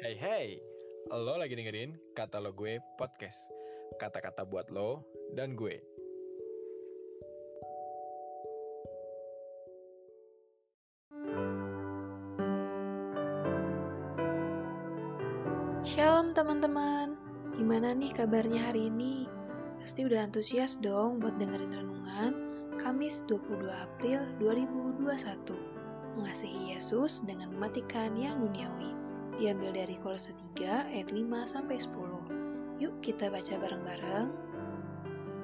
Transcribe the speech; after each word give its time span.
Hey 0.00 0.16
hey, 0.16 0.46
lo 1.12 1.36
lagi 1.36 1.52
dengerin 1.52 1.92
kata 2.16 2.40
lo 2.40 2.56
gue 2.56 2.80
podcast. 2.96 3.36
Kata-kata 4.00 4.48
buat 4.48 4.72
lo 4.72 5.04
dan 5.36 5.52
gue. 5.52 5.76
Shalom 15.84 16.32
teman-teman, 16.32 17.20
gimana 17.60 17.92
nih 17.92 18.16
kabarnya 18.16 18.72
hari 18.72 18.88
ini? 18.88 19.28
Pasti 19.84 20.08
udah 20.08 20.24
antusias 20.24 20.80
dong 20.80 21.20
buat 21.20 21.36
dengerin 21.36 21.76
renungan 21.76 22.32
Kamis 22.80 23.20
22 23.28 23.68
April 23.68 24.24
2021 24.40 26.16
Mengasihi 26.16 26.72
Yesus 26.72 27.20
dengan 27.28 27.52
mematikan 27.52 28.16
yang 28.16 28.40
duniawi 28.40 28.99
Diambil 29.40 29.72
dari 29.72 29.96
Kolose 29.96 30.36
3 30.52 30.92
ayat 30.92 31.08
5 31.16 31.16
sampai 31.48 31.80
10 31.80 32.76
Yuk 32.76 33.00
kita 33.00 33.32
baca 33.32 33.56
bareng-bareng 33.56 34.28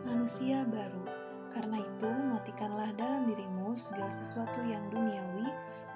Manusia 0.04 0.68
baru 0.68 1.08
Karena 1.48 1.80
itu 1.80 2.04
matikanlah 2.04 2.92
dalam 2.92 3.24
dirimu 3.24 3.72
segala 3.72 4.12
sesuatu 4.12 4.60
yang 4.68 4.84
duniawi 4.92 5.48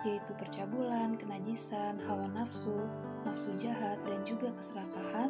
yaitu 0.09 0.33
percabulan, 0.41 1.13
kenajisan, 1.21 2.01
hawa 2.09 2.25
nafsu, 2.33 2.73
nafsu 3.29 3.53
jahat, 3.53 4.01
dan 4.09 4.25
juga 4.25 4.49
keserakahan 4.57 5.29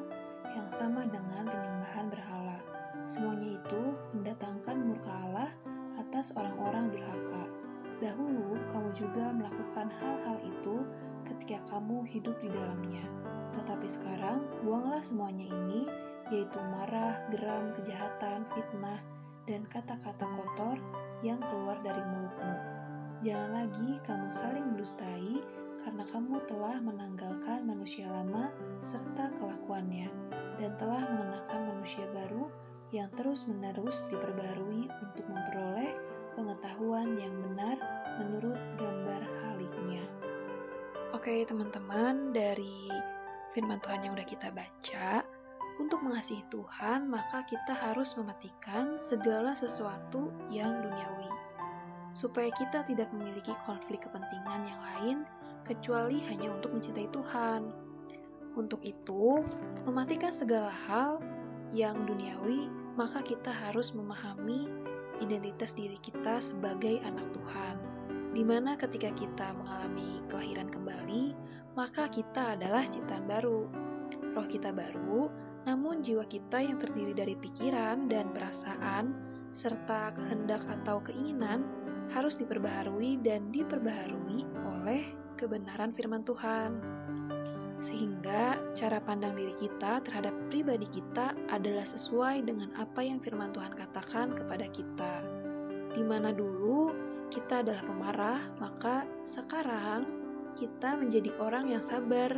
yang 0.54 0.70
sama 0.70 1.10
dengan 1.10 1.42
penyembahan 1.42 2.06
berhala. 2.06 2.58
Semuanya 3.02 3.58
itu 3.58 3.82
mendatangkan 4.14 4.78
murka 4.78 5.10
Allah 5.26 5.50
atas 5.98 6.30
orang-orang 6.38 6.86
durhaka. 6.94 7.50
Dahulu 7.98 8.62
kamu 8.70 8.94
juga 8.94 9.34
melakukan 9.34 9.90
hal-hal 9.90 10.38
itu 10.46 10.86
ketika 11.26 11.58
kamu 11.72 12.04
hidup 12.06 12.36
di 12.40 12.48
dalamnya. 12.48 13.04
Tetapi 13.56 13.86
sekarang 13.88 14.46
buanglah 14.62 15.02
semuanya 15.02 15.50
ini, 15.50 15.88
yaitu 16.30 16.58
marah, 16.70 17.18
geram, 17.34 17.74
kejahatan, 17.80 18.46
fitnah, 18.54 19.02
dan 19.50 19.66
kata-kata 19.66 20.26
kotor 20.30 20.78
yang 21.26 21.42
keluar 21.42 21.76
dari 21.82 22.00
mulutmu. 22.06 22.54
Jangan 23.20 23.50
lagi 23.52 23.90
kamu 24.06 24.28
saling 24.30 24.64
mendustai, 24.70 25.42
karena 25.82 26.04
kamu 26.06 26.38
telah 26.46 26.78
menanggalkan 26.78 27.66
manusia 27.66 28.06
lama 28.06 28.54
serta 28.78 29.34
kelakuannya, 29.36 30.06
dan 30.62 30.70
telah 30.78 31.02
mengenakan 31.10 31.74
manusia 31.74 32.06
baru 32.14 32.46
yang 32.94 33.10
terus-menerus 33.18 34.06
diperbarui 34.10 34.86
untuk 34.86 35.26
memperoleh 35.26 35.94
pengetahuan 36.38 37.18
yang 37.18 37.34
benar 37.42 37.76
menurut 38.22 38.58
gambar 38.78 39.22
haliknya. 39.42 39.89
Oke 41.20 41.44
teman-teman, 41.44 42.32
dari 42.32 42.88
firman 43.52 43.76
Tuhan 43.84 44.08
yang 44.08 44.16
udah 44.16 44.24
kita 44.24 44.48
baca, 44.56 45.20
untuk 45.76 46.00
mengasihi 46.00 46.40
Tuhan 46.48 47.12
maka 47.12 47.44
kita 47.44 47.76
harus 47.76 48.16
mematikan 48.16 48.96
segala 49.04 49.52
sesuatu 49.52 50.32
yang 50.48 50.80
duniawi 50.80 51.28
supaya 52.16 52.48
kita 52.56 52.88
tidak 52.88 53.12
memiliki 53.12 53.52
konflik 53.68 54.00
kepentingan 54.00 54.64
yang 54.64 54.80
lain 54.80 55.16
kecuali 55.68 56.24
hanya 56.24 56.56
untuk 56.56 56.72
mencintai 56.72 57.12
Tuhan. 57.12 57.68
Untuk 58.56 58.80
itu, 58.80 59.44
mematikan 59.84 60.32
segala 60.32 60.72
hal 60.88 61.20
yang 61.76 62.00
duniawi, 62.08 62.72
maka 62.96 63.20
kita 63.20 63.52
harus 63.52 63.92
memahami 63.92 64.72
identitas 65.20 65.76
diri 65.76 66.00
kita 66.00 66.40
sebagai 66.40 66.96
anak 67.04 67.28
Tuhan. 67.36 67.89
Di 68.30 68.46
mana 68.46 68.78
ketika 68.78 69.10
kita 69.18 69.50
mengalami 69.58 70.22
kelahiran 70.30 70.70
kembali, 70.70 71.34
maka 71.74 72.06
kita 72.06 72.54
adalah 72.54 72.86
ciptaan 72.86 73.26
baru. 73.26 73.66
Roh 74.38 74.46
kita 74.46 74.70
baru, 74.70 75.26
namun 75.66 76.00
jiwa 76.06 76.22
kita 76.30 76.62
yang 76.62 76.78
terdiri 76.78 77.10
dari 77.10 77.34
pikiran 77.34 78.06
dan 78.06 78.30
perasaan, 78.30 79.12
serta 79.50 80.14
kehendak 80.14 80.62
atau 80.70 81.02
keinginan 81.02 81.66
harus 82.14 82.38
diperbaharui 82.38 83.18
dan 83.22 83.50
diperbaharui 83.50 84.46
oleh 84.62 85.02
kebenaran 85.34 85.90
firman 85.94 86.22
Tuhan. 86.22 86.78
Sehingga 87.80 88.60
cara 88.76 89.00
pandang 89.00 89.34
diri 89.34 89.56
kita 89.56 90.04
terhadap 90.04 90.36
pribadi 90.52 90.84
kita 90.86 91.32
adalah 91.48 91.88
sesuai 91.88 92.44
dengan 92.44 92.70
apa 92.76 93.00
yang 93.00 93.18
firman 93.24 93.50
Tuhan 93.56 93.72
katakan 93.72 94.36
kepada 94.36 94.68
kita. 94.68 95.24
Di 95.96 96.04
mana 96.04 96.30
dulu 96.30 97.09
kita 97.30 97.62
adalah 97.62 97.82
pemarah, 97.86 98.40
maka 98.58 99.06
sekarang 99.22 100.04
kita 100.58 100.98
menjadi 100.98 101.30
orang 101.38 101.70
yang 101.70 101.80
sabar 101.80 102.34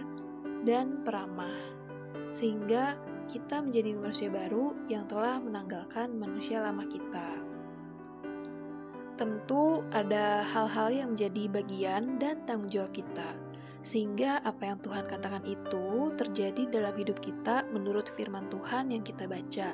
dan 0.68 1.00
peramah. 1.02 1.56
Sehingga 2.28 3.00
kita 3.26 3.64
menjadi 3.64 3.96
manusia 3.96 4.28
baru 4.28 4.76
yang 4.92 5.08
telah 5.08 5.40
menanggalkan 5.40 6.12
manusia 6.20 6.60
lama 6.60 6.84
kita. 6.84 7.40
Tentu 9.16 9.80
ada 9.96 10.44
hal-hal 10.44 10.88
yang 10.92 11.08
menjadi 11.16 11.48
bagian 11.48 12.20
dan 12.20 12.44
tanggung 12.44 12.68
jawab 12.68 12.92
kita, 12.92 13.32
sehingga 13.80 14.40
apa 14.44 14.72
yang 14.72 14.78
Tuhan 14.84 15.04
katakan 15.08 15.44
itu 15.48 16.12
terjadi 16.20 16.68
dalam 16.68 16.94
hidup 16.96 17.20
kita 17.20 17.64
menurut 17.72 18.08
firman 18.16 18.48
Tuhan 18.52 18.92
yang 18.92 19.04
kita 19.04 19.24
baca, 19.28 19.72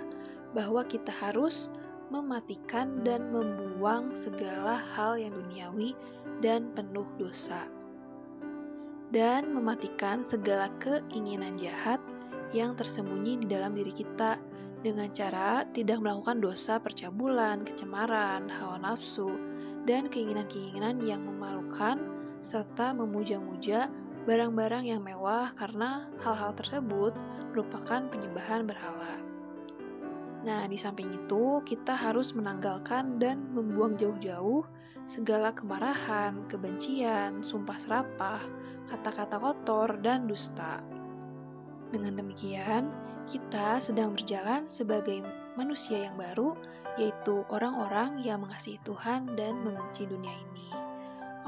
bahwa 0.52 0.82
kita 0.86 1.10
harus 1.10 1.70
mematikan 2.08 3.04
dan 3.04 3.28
membuang 3.32 4.12
segala 4.16 4.80
hal 4.96 5.20
yang 5.20 5.32
duniawi 5.32 5.92
dan 6.40 6.72
penuh 6.72 7.06
dosa, 7.20 7.68
dan 9.12 9.52
mematikan 9.52 10.24
segala 10.24 10.72
keinginan 10.80 11.60
jahat 11.60 12.00
yang 12.56 12.72
tersembunyi 12.76 13.44
di 13.44 13.46
dalam 13.48 13.76
diri 13.76 13.92
kita 13.92 14.40
dengan 14.80 15.10
cara 15.10 15.66
tidak 15.74 15.98
melakukan 16.00 16.38
dosa 16.38 16.78
percabulan, 16.78 17.66
kecemaran, 17.66 18.46
hawa 18.46 18.78
nafsu, 18.78 19.28
dan 19.84 20.06
keinginan-keinginan 20.06 21.02
yang 21.02 21.20
memalukan, 21.26 21.98
serta 22.40 22.94
memuja-muja 22.94 23.90
barang-barang 24.28 24.84
yang 24.86 25.02
mewah 25.02 25.50
karena 25.58 26.06
hal-hal 26.22 26.54
tersebut 26.54 27.16
merupakan 27.50 28.06
penyembahan 28.12 28.68
berhala. 28.68 29.27
Nah, 30.46 30.70
di 30.70 30.78
samping 30.78 31.10
itu, 31.10 31.58
kita 31.66 31.98
harus 31.98 32.30
menanggalkan 32.30 33.18
dan 33.18 33.42
membuang 33.50 33.98
jauh-jauh 33.98 34.62
segala 35.08 35.50
kemarahan, 35.50 36.46
kebencian, 36.46 37.42
sumpah 37.42 37.78
serapah, 37.80 38.42
kata-kata 38.92 39.40
kotor, 39.40 39.98
dan 40.04 40.28
dusta. 40.28 40.78
Dengan 41.90 42.20
demikian, 42.20 42.92
kita 43.28 43.80
sedang 43.80 44.14
berjalan 44.14 44.68
sebagai 44.68 45.24
manusia 45.56 46.06
yang 46.06 46.14
baru, 46.20 46.54
yaitu 47.00 47.42
orang-orang 47.48 48.20
yang 48.20 48.44
mengasihi 48.44 48.78
Tuhan 48.84 49.34
dan 49.34 49.58
membenci 49.64 50.04
dunia 50.04 50.32
ini. 50.52 50.68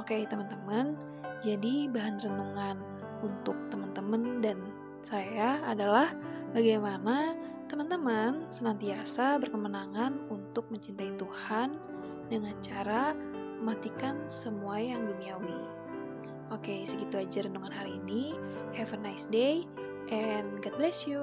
Oke, 0.01 0.25
teman-teman, 0.27 0.97
jadi 1.45 1.89
bahan 1.93 2.21
renungan 2.25 2.81
untuk 3.21 3.57
teman-teman 3.69 4.41
dan 4.41 4.57
saya 5.05 5.61
adalah 5.69 6.12
bagaimana 6.53 7.37
teman-teman 7.71 8.51
senantiasa 8.51 9.39
berkemenangan 9.39 10.27
untuk 10.27 10.67
mencintai 10.75 11.15
Tuhan 11.15 11.79
dengan 12.27 12.59
cara 12.59 13.15
mematikan 13.63 14.27
semua 14.27 14.83
yang 14.83 15.07
duniawi. 15.07 15.63
Oke, 16.51 16.83
segitu 16.83 17.23
aja 17.23 17.47
renungan 17.47 17.71
hari 17.71 17.95
ini. 18.03 18.35
Have 18.75 18.91
a 18.91 18.99
nice 18.99 19.31
day 19.31 19.63
and 20.11 20.59
God 20.59 20.75
bless 20.83 21.07
you. 21.07 21.23